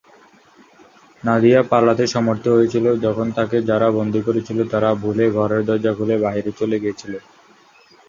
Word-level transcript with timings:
নাদিয়া 1.23 1.61
পালাতে 1.71 2.05
সমর্থ 2.07 2.45
হয়েছিল 2.49 2.85
যখন 3.05 3.27
তাকে 3.37 3.57
যারা 3.69 3.87
বন্দী 3.97 4.21
করেছিল 4.27 4.59
তারা 4.71 4.89
ভুলে 5.01 5.25
ঘরের 5.35 5.61
দরজা 5.69 5.91
খুলে 5.97 6.15
বাহিরে 6.23 6.51
চলে 6.59 6.77
গিয়েছিল। 6.83 7.13